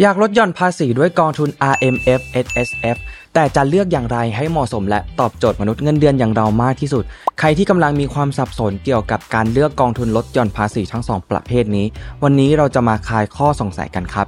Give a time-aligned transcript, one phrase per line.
[0.00, 2.96] อยากลดหย่อนภาษีด้วยกองทุน RMF SSF
[3.34, 7.04] แต่จะเลือกอย่างไรให้เหมาะสมและตอบโจทย์มนุษย์เงินเดือนอย่างเรามากที่สุด
[7.38, 11.86] ใครที่กำลังมีความสับสนเกี่ยวกับการเลือกกองทุนลดหย่อนภาษีทั้งสองประเภทนี้
[12.22, 14.26] วันนี้เราจะมาคลายข้อสงสัยกันครับ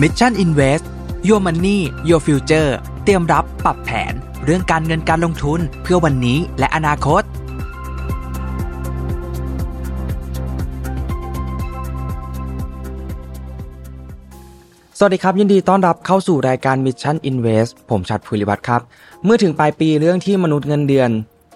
[0.00, 0.84] Mission Invest
[1.28, 1.78] Your Money
[2.08, 2.70] Your Future
[3.04, 4.12] เตรียมรับปรับแผน
[4.44, 7.22] เรื่องการเงินการลงทุนเพื่อวันนี้และอนาคต
[14.98, 18.80] สวัสดีครับ ยินดีต้อนรับเข้าสู่รายการ Mission Invest ผมชัดภูริวัตรครับ
[19.24, 21.10] เมื่อถึงปลายปีเรื่องที่มนุษย์เงินเดือน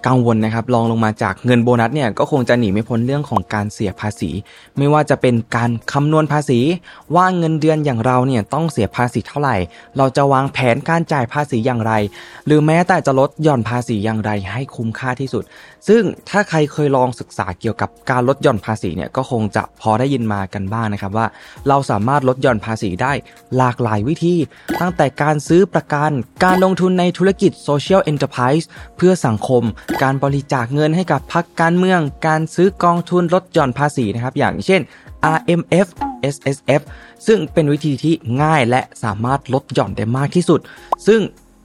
[0.07, 4.29] กังวลนะครับลองลงมาจากเงินโบนัสเนี่ยก็คงจะหนีไม่พ้นเรื่องของการเสียภาษี
[4.77, 6.59] ไม่ว่าจะเป็นการคำนวณภาษี
[7.15, 9.55] ว่าเงินเดือนอย่างเราเนี่ยต้องเสียภาษีเท่าไหร่
[9.97, 11.93] เราจะวางแผนการจ่ายภาษีอย่างไร
[12.45, 15.43] หรือแม้แต่จะลดหย่อนภาษีอย่างไรให้คุ้มค่าที่สุด
[15.87, 21.27] ซึ่งถ้าใครเคยลองศึกษาเกี่ยวกับการลดหย่อนภาษีเนี่ยก็คงจะพอได้ยินมากันบ้างนะครับว่า
[21.67, 23.13] เราสามารถลดหย่อนภาษีได้
[23.57, 24.35] หลากหลายวิธี
[24.81, 26.11] ตั้งแต่การซื้อประกัน
[26.43, 28.65] การลงทุนในธุรกิจ Social Enterprise
[28.97, 29.63] เพื่อสังคม
[30.03, 34.81] การบริจาคเงินให้กับพรรคการเมือง การซื้อกองทุนลดหย่อนภาษีนะครับ อย่างเช่น
[35.37, 35.87] RMF
[36.33, 36.81] SSF
[37.27, 40.59] ซึ่งเป็นวิธีที่ง่ายและสามารถลดหย่อนได้มากที่สุด
[41.07, 41.21] ซึ่ง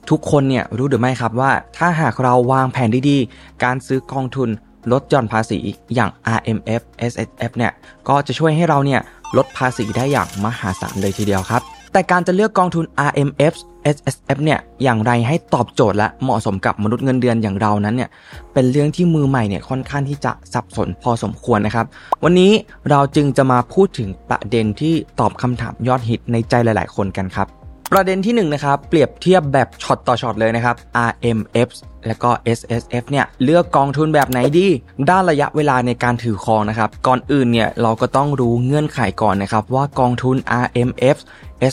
[0.09, 4.49] ทุกคนเนี่ยรู้หรือไม่ครับว่า ถ้าหากเราวางแผนดีๆ การซื้อกองทุน
[4.91, 5.57] ลดหย่อนภาษี
[5.95, 7.71] อย่าง RMF SSF เนี่ย
[8.07, 9.01] ก็จะช่วยให้เราเนี่ย
[9.37, 11.61] ลดภาษีได้อย่างมหาศาลเลยทีเดียวครับ
[11.93, 13.53] แต่การจะเลือกกองทุน RMF
[13.95, 18.09] SSF เนี่ยอย่างไรให้ตอบโจทย์และเหมาะสมกับมนุษย์เงินเดือนอย่างเรานั้นเนี่ย
[18.53, 21.85] เป็นเรื่องที่มือใหม่เนี่ยค่อนข้างที่จะสับสนพอสมควรนะครับ
[22.23, 22.51] วันนี้
[22.89, 27.47] เราจึงจะมาพูดถึงประเด็นที่ตอบคำถามยอดฮิตในใจหลาย ๆ คนกันครับ
[27.91, 30.75] ประเด็นที่1นนะครับเปรียบเทียบแบบช็อตต่อช็อตเลยนะครับ
[31.09, 31.69] RMF
[32.07, 34.67] และก็ SSF เนี่ยเลือกกองทุนแบบไหนดี
[35.09, 41.17] ด้านระยะเวลาในการถือครองนะครับ ก่อนอื่นเนี่ยเราก็ต้องรู้เงื่อนไขก่อนนะครับ ว่ากองทุน RMF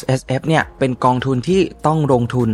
[0.00, 2.48] SSF เนี่ยเป็นกองทุนที่ต้องลงทุน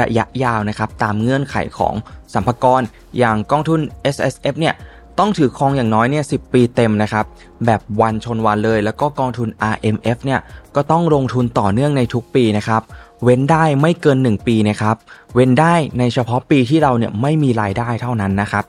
[0.00, 1.94] ระยะยาวนะครับตามเงื่อนไขของ
[2.34, 2.82] สัมภากร
[3.18, 3.80] อย่างกองทุน
[4.14, 4.74] SSF เนี่ย
[5.18, 7.24] ต้องถือครองอย่างน้อยเนี่ยสิปีเต็มนะครับ
[7.66, 10.40] แบบวันชนวันเลย แล้วก็กองทุน RMF เนี่ย
[10.76, 12.82] ก็ต้องลงทุนต่อเนื่องในทุกปีนะครับ
[13.24, 14.96] เว้นได้ไม่เกิน 1 ปีนะครับ
[15.34, 18.64] เว้นได้ในเฉพาะปีที่เราเนี่ยไม่มีรายได้เท่านั้นนะครับ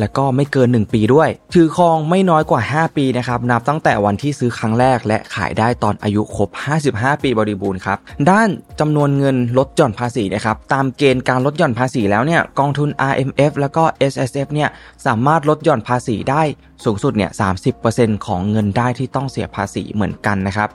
[0.00, 6.48] แล้วก็ไม่เกิน 1 ปีด้วย ถือครองไม่น้อยกว่า 5 ปีนะครับ นับตั้งแต่วันที่ซื้อครั้งแรก และขายได้ตอนอายุครบ
[6.86, 7.98] 55 ปีบริบูรณ์ครับ
[8.30, 8.48] ด้าน
[8.80, 14.68] จำนวนเงินลดหย่อนภาษีนะครับ ตามเกณฑ์การลดหย่อนภาษีแล้วเนี่ย กองทุน RMF แล้วก็ SSF เนี่ย
[15.06, 16.42] สามารถลดหย่อนภาษีได้
[16.84, 17.30] สูงสุดเนี่ย
[17.78, 20.68] 30%ของเงินได้ที่ต้องเสียภาษีเหมือนกันนะครับ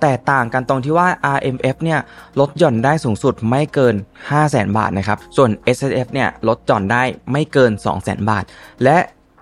[0.00, 2.00] แต่ต่างกันตรงที่ว่า RMF เนี่ย
[2.40, 7.02] ลดหย่อนได้สูงสุดไม่เกิน 5 0 0แสนบาทนะครับ ส่วน S S F เนี่ยลดหย่อนได้
[7.32, 8.44] ไม่เกิน 2 0 0แสนบาท
[8.84, 8.98] และ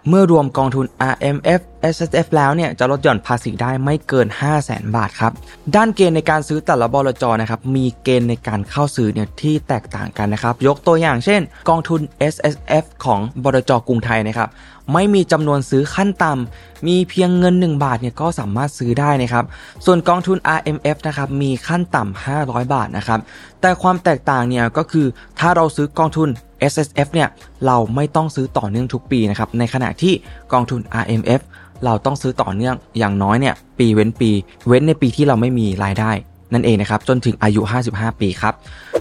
[0.08, 1.60] เมื่อรวมกองทุน RMF
[1.94, 5.32] S S F แล้วเนี่ยจะลดหย่อนภาษีได้ไม่เกิน 5 0 0แสนบาทครับ
[5.74, 12.00] ด้านเกณฑ์ในการซื้อแต่ละบลจนะครับมีเกณฑ์ในการเข้าซื้อเนี่ยที่แตกต่างกันนะครับ ยกตัวอย่างเช่น กองทุน
[12.34, 14.48] S S F ของบลจกรุงไทยนะครับ
[14.92, 19.44] ไม่มีจำนวนซื้อขั้นต่ำมีเพียงเงิน 1 บาทเนี่ยก็สามารถซื้อได้นะครับ
[19.84, 23.20] ส่วนกองทุน RMF นะครับมีขั้นต่ำ500 บาทนะครับ
[23.60, 25.06] แต่ความแตกต่างเนี่ยก็คือ
[25.38, 26.28] ถ้าเราซื้อกองทุน
[26.70, 27.28] S S F เนี่ย
[27.66, 30.14] เราไม่ต้องซื้อต่อเนื่องทุกปีนะครับในขณะที่
[30.52, 31.40] กองทุน RMF
[31.84, 34.30] เราต้องซื้อต่อเนื่องอย่างน้อยเนี่ยปีเว้นปี
[34.68, 36.12] เว้นในปีที่เราไม่มีรายได้
[36.52, 38.54] นั่นเองนะครับจนถึงอายุ 55 ปีครับ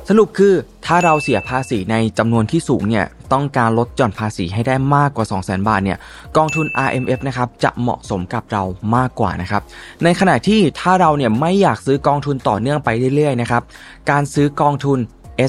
[0.10, 0.54] สรุปคือ
[0.86, 5.98] ถ้าเราเสียภาษีในจำนวนที่สูงเนี่ยต้องการลดหย่อนภาษีให้ได้มากกว่า 200,000 บาทเนี่ย
[6.38, 8.64] กองทุน RMF นะครับจะเหมาะสมกับเรา
[8.96, 9.62] มากกว่านะครับ
[10.04, 13.64] ในขณะที่ถ้าเราเนี่ยไม่อยากซื้อกองทุนต่อเนื่องไปเรื่อยๆนะครับ
[14.12, 15.00] การซื้อกองทุน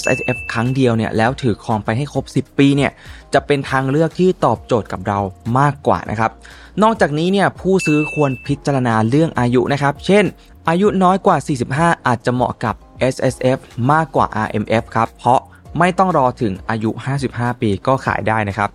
[0.00, 2.90] S S F ครั้งเดียวเนี่ยแล้วถือครองไปให้ครบ 10 ปีเนี่ย
[3.34, 5.18] จะเป็นทางเลือกที่ตอบโจทย์กับเรา
[5.58, 6.30] มากกว่านะครับ
[6.82, 10.24] นอกจากนี้เนี่ยผู้ซื้อควรพิจารณาเรื่องอายุนะครับ เช่น
[10.68, 11.36] อายุน้อยกว่า
[11.70, 12.74] 45 อาจจะเหมาะกับ
[13.14, 13.58] S S F
[13.92, 15.40] มากกว่า R M F ครับ เพราะ
[15.78, 16.90] ไม่ต้องรอถึงอายุ
[17.26, 18.70] 55 ปีก็ขายได้นะครับ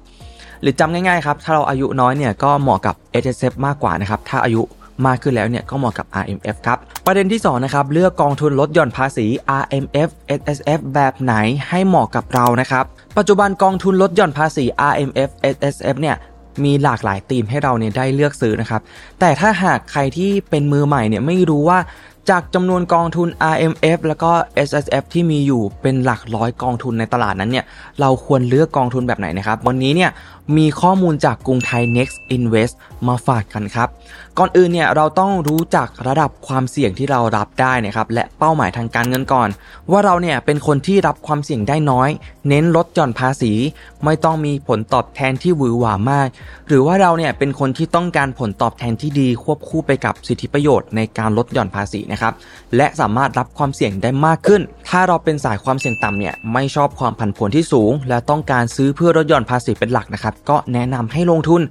[0.61, 4.61] หรือจำง่ายๆครับ ถ้าเราอายุน้อยเนี่ยก็เหมาะกับ S S F มากกว่านะครับ ถ้าอายุ
[5.05, 9.25] มากขึ้นแล้วเนี่ยก็เหมาะกับ RMF ครับ ประเด็นที่2นะครับเลือกกองทุนลดหย่อนภาษี
[9.61, 10.09] RMF
[10.39, 11.33] SSF แบบไหน
[11.69, 12.83] ให้เหมาะกับเรานะครับ
[13.17, 16.15] ปัจจุบันกองทุนลดหย่อนภาษี RMF SSF เนี่ย
[16.63, 18.81] มีหลากหลายธีมให้เราเนี่ยได้เลือกซื้อนะครับ
[19.19, 21.79] แต่ถ้าหากใครที่เป็นมือใหม่เนี่ยไม่รู้ว่า
[22.29, 24.31] จากจำนวนกองทุน RMF แล้วก็
[24.67, 27.65] SSF ที่มีอยู่เป็นหลักร้อยกองทุนในตลาดนั้นเนี่ย
[28.01, 30.11] เราควรเลือกกองทุนแบบไหนนะครับ วันนี้เนี่ย
[30.57, 32.73] มีข้อมูลจากกรุงไทย Next Invest
[33.07, 33.89] มาฝากกันครับ
[34.39, 39.49] ก่อนอื่นเนี่ยเราต้องรู้จักระดับความเสี่ยงที่เรารับได้นะครับและเป้าหมายทางการเงินก่อน
[39.91, 42.09] ว่าเราเนี่ยเป็นคนที่รับความเสี่ยงได้น้อย
[42.49, 43.53] เน้นลดหย่อนภาษี
[44.05, 46.27] ไม่ต้องมีผลตอบแทนที่หวือหวามาก
[46.67, 52.33] หรือว่าเราเนี่ยเป็นคนที่ต้องการผลตอบแทนที่ดีควบคู่ไปกับสิทธิประโยชน์ในการลดหย่อนภาษีนะครับ
[52.77, 61.61] และสามารถรับความเสี่ยงได้มากขึ้น ถ้าเราเป็นสายความเสี่ยงต่ำเนี่ยไม่ชอบความผันผวนที่สูง และต้องการซื้อเพื่อลดหย่อนภาษีเป็นหลักนะครับก็แนะนำให้ลงทุน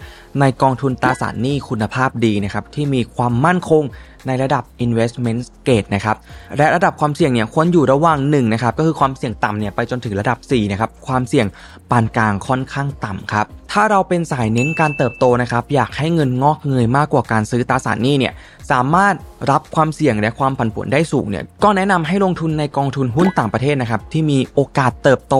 [0.41, 3.83] ในกองทุนตราสารหนี้คุณภาพดีนะนะครับที่มีความมั่นคง
[4.27, 6.17] ในระดับ investment grade นะครับ
[6.59, 11.47] และระดับความเสี่ยงเนี่ยควรอยู่ระหว่าง1นะครับก็คือความเสี่ยงต่ำเนี่ยไปจนถึงระดับ4นะครับความเสี่ยง
[11.91, 18.33] ปานกลางค่อนข้างต่ำครับถ้าเราเป็นสายเน้นการเติบโตนะครับอยากให้เงินงอกเงยมากกว่าการซื้อตราสารหนี้เนี่ย
[18.71, 19.15] สามารถ
[19.51, 25.37] รับความเสี่ยงและความผันผวนได้สูงเนี่ยก็แนะนำให้ลงทุนในกองทุนหุ้นต่างประเทศนะครับที่มีโอกาสเติบโต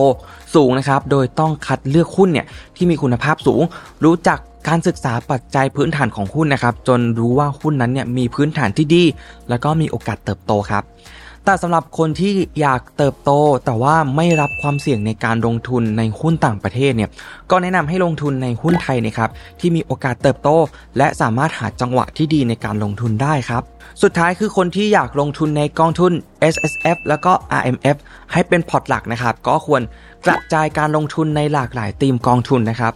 [0.55, 2.45] สูงนะครับโดยต้องคัดเลือกหุ้นเนี่ย
[2.75, 3.61] ที่มีคุณภาพสูง
[4.05, 9.03] รู้จัก การศึกษาปัจจัยพื้นฐานของหุ้นนะครับ จนรู้ว่าหุ้นนั้นเนี่ยมีพื้นฐานที่ดี
[9.49, 10.83] แล้วก็มีโอกาสเติบโตครับ
[11.45, 13.31] แต่สำหรับคนที่อยากเติบโต
[13.65, 17.09] แต่ว่าไม่รับความเสี่ยงในการลงทุนในหุ้นต่างประเทศเนี่ย
[17.51, 19.29] ก็แนะนำให้ลงทุนในหุ้นไทยนะครับ
[19.59, 20.49] ที่มีโอกาสเติบโต
[20.97, 23.63] และสามารถหาจังหวะที่ดีในการลงทุนได้ครับ
[24.03, 26.11] สุดท้ายคือคนที่อยากลงทุนในกองทุน
[26.53, 27.97] S S F แล้วก็ R M F
[28.31, 29.81] ให้เป็นพอร์ตหลักนะครับก็ควร
[30.27, 32.93] กระจายการลงทุนในหลากหลายธีมกองทุนนะครับ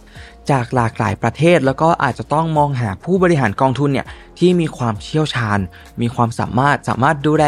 [0.50, 4.06] จากหลากหลายประเทศแล้วก็อาจจะต้องมองหาผู้บริหารกองทุนเนี่ย
[4.38, 5.58] ที่มีความเชี่ยวชาญ
[6.00, 7.44] มีความสามารถสามารถดูแล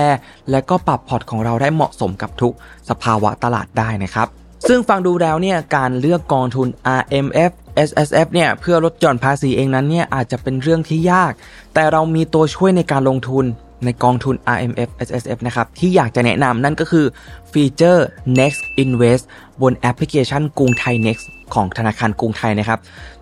[0.50, 2.52] และก็ปรับพอร์ตของเราได้เหมาะสมกับทุก
[2.88, 4.28] สภาวะตลาดได้นะครับ
[4.68, 6.68] ซึ่งฟังดูแล้วเนี่ยการเลือกกองทุน
[7.00, 7.52] RMF
[7.88, 11.32] SSF เนี่ยเพื่อลดหย่อนภาษีเองนั้นเนี่ยอาจจะเป็นเรื่องที่ยาก
[11.74, 13.44] แต่เรามีตัวช่วยในการลงทุน
[13.84, 17.06] ในกองทุน RMF SSF นะครับ ที่อยากจะแนะนำนั่นก็คือ
[17.52, 18.06] ฟีเจอร์
[18.38, 19.24] Next Invest
[19.62, 22.78] บนแอปพลิเคชันกรุงไทย Next ของธนาคารกรุงไทยนะครับ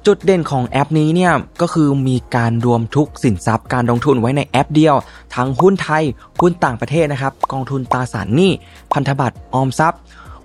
[0.06, 4.94] จุดเด่นของแอปนี้เนี่ยก็คือมีการรวมทุกสินทรัพย์การลงทุนไว้ในแอปเดียว
[5.34, 6.04] ทั้งหุ้นไทย
[6.40, 8.52] หุ้นต่างประเทศนะครับ กองทุนตราสารหนี้
[8.92, 10.00] พันธบัตรออมทรัพย์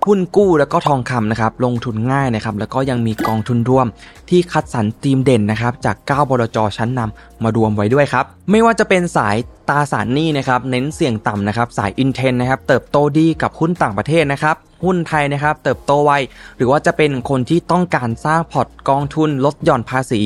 [0.07, 3.87] หุ้นกู้แล้วก็ทองคำนะครับลงทุนง่ายนะครับแล้วก็ยังมีกองทุนร่วม
[4.29, 9.37] ที่คัดสรรธีมเด่นนะครับจาก 9 บลจชั้นนำมารวมไว้ด้วยครับ ไม่ว่าจะเป็นสาย
[9.69, 16.11] ตาสารหนี้นะครับเน้นเสี่ยงต่ำนะครับสายอินเทนนะครับเติบโตดีกับหุ้นต่างประเทศนะครับ หุ้นไทยนะครับ เติบโตไว
[16.57, 20.21] หรือว่าจะเป็นคนที่ต้องการสร้างพอร์ตกองทุนลดหย่อนภาษี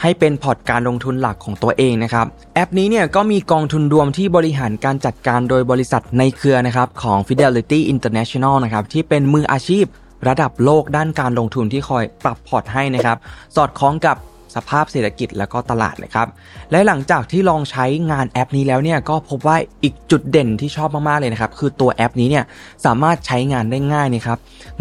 [0.00, 9.84] ให้เป็นพอร์ตการลงทุนหลักของตัวเองนะครับ แอปนี้เนี่ยก็มีกองทุนรวมที่บริหารการจัดการโดยบริษัทในเครือนะครับของ Fidelity International นะครับที่เป็นมืออาชีพ
[10.28, 13.18] ระดับโลกด้านการลงทุนที่คอยปรับพอร์ตให้นะครับ
[13.56, 14.16] สอดคล้องกับ
[14.54, 16.26] สภาพเศรษฐกิจและก็ตลาดนะครับ
[16.70, 22.44] และหลังจากที่ลองใช้งานแอปนี้แล้วเนี่ยก็พบว่าอีกจุดเด่นที่ชอบมากๆเลยนะครับ คือตัวแอปนี้เนี่ย
[22.84, 24.38] สามารถใช้งานได้ง่ายนะครับ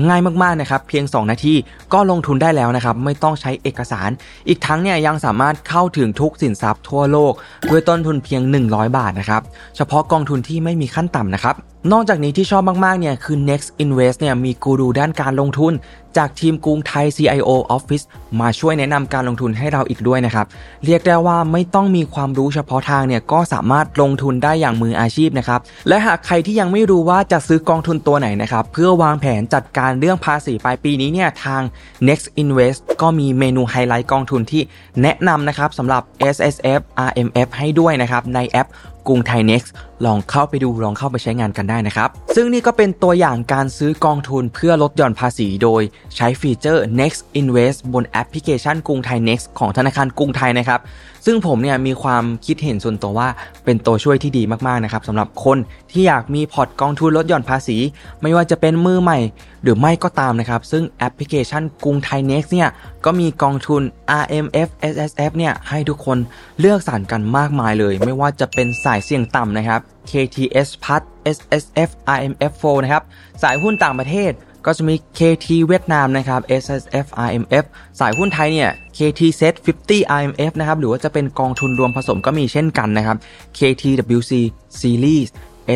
[0.08, 1.54] ง่ายมากๆนะครับ เพียง 2 นาที
[1.94, 4.10] ก็ลงทุนได้แล้วนะครับ ไม่ต้องใช้เอกสาร
[4.48, 7.34] อีกทั้งเนี่ยยังสามารถเข้าถึงทุกสินทรัพย์ทั่วโลก
[7.70, 9.42] ด้วยต้นทุนเพียง 100 บาทนะครับ
[9.76, 11.56] เฉพาะกองทุนที่ไม่มีขั้นต่ำนะครับ
[11.92, 15.74] นอกจากนี้ที่ชอบมาก ๆ เนี่ย คือ Next Invest เนี่ยมีกูรูด้านการลงทุน
[16.18, 18.06] จากทีมกรุงไทย CIO Office
[18.40, 20.46] มาช่วยแนะนำการลงทุนให้เราอีกด้วยนะครับ
[20.86, 31.62] เรียกได้ว่าไม่ต้องมีความรู้เฉพาะทางเนี่ยก็สามารถลงทุนได้อย่างมืออาชีพนะครับ และหากใครที่ยังไม่รู้ว่าจะซื้อกองทุนตัวไหนนะครับ เพื่อวางแผนจัดการเรื่องภาษีปลายปีนี้เนี่ยทาง
[32.08, 34.62] Next Invest ก็มีเมนูไฮไลท์กองทุนที่
[35.02, 36.04] แนะนำนะครับสำหรับ
[36.36, 38.70] S S F R M F ให้ด้วยนะครับในแอป
[39.08, 39.70] กรุงไทย Next
[40.06, 45.82] ลองเข้าไปดูลองเข้าไปใช้งานกันได้นะครับ ซึ่งนี่ก็เป็นตัวอย่างการซื้อกองทุนเพื่อลดหย่อนภาษีโดย
[46.16, 50.80] ใช้ฟีเจอร์ Next Invest บนแอปพลิเคชันกรุงไทย Next ของธนาคารกรุงไทยนะครับ
[51.26, 53.28] ซึ่งผมเนี่ยมีความคิดเห็นส่วนตัวว่า
[53.66, 55.58] เป็นตัวช่วยที่ดีมากๆนะครับสำหรับคน
[55.92, 57.78] ที่อยากมีพอร์ตกองทุนลดหย่อนภาษี
[58.22, 59.20] ไม่ว่าจะเป็นมือใหม่
[59.64, 62.70] หรือไม่ก็ตามนะครับ ซึ่งแอปพลิเคชันกรุงไทย Next เนี่ย
[63.06, 63.82] ก็มีกองทุน
[64.22, 66.18] RMF SSF เนี่ยให้ทุกคน
[66.60, 69.80] เลือกสรรกันมากมายเลย ไม่ว่าจะเป็นสายเสี่ยงต่ำนะครับ
[70.12, 71.04] KTS p a t
[71.38, 73.04] SSF RMF4 นะครับ
[73.44, 74.32] สายหุ้นต่างประเทศ
[74.66, 77.66] ก็จะมี KT เวียดนามนะครับ SSF RMF
[78.00, 83.18] สายหุ้นไทยเนี่ย KT Set 50 RMF นะครับหรือว่าจะเป็นกองทุนรวมผสมก็มีเช่นกันนะครับ
[83.58, 84.32] KTWC
[84.80, 85.28] Series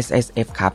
[0.03, 0.73] SSF ครับ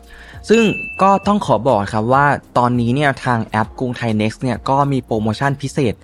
[0.49, 0.63] ซึ่ง
[1.03, 2.27] ก็ต้องขอบอกครับว่า
[2.59, 5.95] ตอนนี้เนี่ยทางแอปกรุงไทย Next เนี่ยก็มีโปรโมชั่นพิเศษ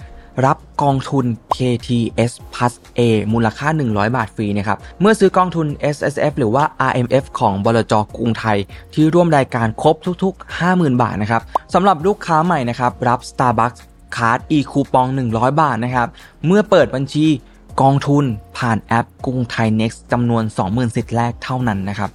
[0.46, 1.24] รับกองทุน
[1.54, 3.00] KTS Plus A
[3.32, 8.58] มูลค่า 100 บาทฟรีนะครับ เมื่อซื้อกองทุน SSF หรือว่า RMF ของบลจกรุงไทย
[8.94, 11.42] ที่ร่วมรายการครบทุกๆ 50,000 บาทนะครับ
[11.74, 13.80] สำหรับลูกค้าใหม่นะครับ รับ Starbucks
[14.16, 16.08] card e-coupon 100 บาทนะครับ
[16.46, 17.26] เมื่อเปิดบัญชี
[17.82, 18.24] กองทุน
[18.58, 22.10] ผ่านแอปกรุงไทย Next จำนวน 20,000 สิทธิ์แรกเท่านั้นนะครับ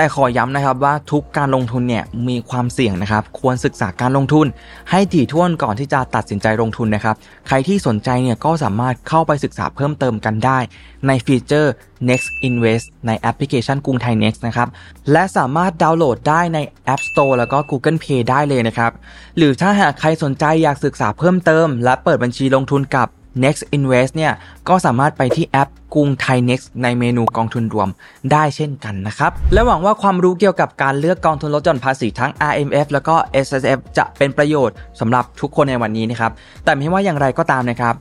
[0.00, 4.46] แต่ขอย้ำนะครับว่าทุกการลงทุนเนี่ยมีความเสี่ยงนะครับ ควรศึกษาการลงทุน
[4.90, 7.16] ให้ถี่ถ้วนก่อนที่จะตัดสินใจลงทุนนะครับ
[7.48, 10.58] ใครที่สนใจเนี่ยก็สามารถเข้าไปศึกษาเพิ่มเติมกันได้
[11.06, 11.72] ในฟีเจอร์
[12.08, 14.68] Next Invest ในแอปพลิเคชันกรุงไทย Next นะครับ
[15.12, 16.58] และสามารถดาวน์โหลดได้ใน
[16.94, 18.92] App Store แล้วก็ Google Play ได้เลยนะครับ
[19.36, 23.08] หรือถ้าหากใครสนใจอยากศึกษาเพิ่มเติม และเปิดบัญชีลงทุนกับ
[23.44, 24.32] Next Invest เนี่ย
[24.68, 27.88] ก็สามารถไปที่แอปกรุงไทย Next ในเมนูกองทุนรวม
[28.32, 33.14] ได้เช่นกันนะครับ และหวังว่าความรู้เกี่ยวกับการเลือกกองทุนลดหย่อนภาษีทั้ง RMF แล้วก็
[33.46, 36.32] SSF จะเป็นประโยชน์สำหรับทุกคนในวันนี้นะครับ
[36.64, 37.94] แต่ไม่ว่าอย่างไรก็ตามนะครับ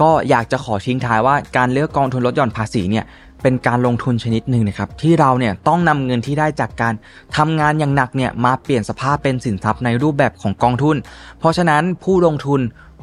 [0.00, 3.04] ก็อยากจะขอทิ้งท้ายว่าการเลือกกองทุนลดหย่อนภาษีเนี่ย
[3.42, 6.94] เป็นการลงทุนชนิดหนึ่งนะครับที่เราเนี่ยต้องนำเงินที่ได้จากการ
[7.36, 10.96] ทำงานอย่างหนักเนี่ยมาเปลี่ยนสภาพเป็นสินทรัพย์ในรูปแบบของกองทุน
[11.38, 12.60] เพราะฉะนั้นผู้ลงทุน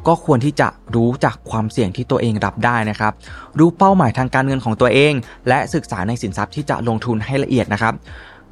[0.08, 3.12] ก็ควรที่จะรู้จากความเสี่ยงที่ตัวเองรับได้นะครับ
[3.58, 5.12] รู้เป้าหมายทางการเงินของตัวเอง
[5.48, 7.94] และศึกษาในสินทรัพย์ที่จะลงทุนให้ละเอียดนะครับ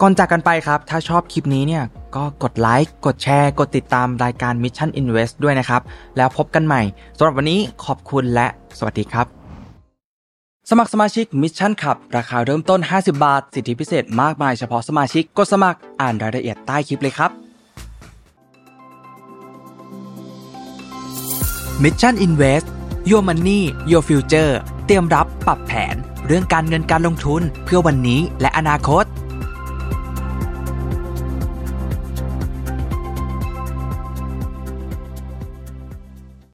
[0.00, 1.84] ก่อนจากกันไปครับ ถ้าชอบคลิปนี้เนี่ย
[2.16, 5.82] ก็กดไลค์ กดแชร์ กดติดตามรายการ Mission Invest ด้วยนะครับ
[6.16, 6.82] แล้วพบกันใหม่
[7.16, 8.46] สำหรับวันนี้ขอบคุณและ
[8.78, 9.26] สวัสดีครับ
[10.70, 17.30] สมัครสมาชิก Mission ขับราคาเริ่มต้น 50 บาท สิทธิพิเศษมากมายเฉพาะสมาชิก กดสมัครอ่านรายละเอียดใต้คลิปเลยครับ
[21.84, 22.66] Mission Invest
[23.10, 24.52] Your Money Your Future
[24.86, 29.04] เตรียมรับปรับแผน เรื่องการเงินการลงทุนเพื่อวันนี้และอนาคต